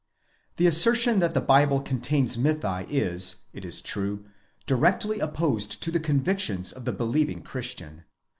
[0.55, 4.25] The assertion that the Bible contains mythi is, it is true,
[4.65, 8.05] directly opposed to the convictions of the believing christian.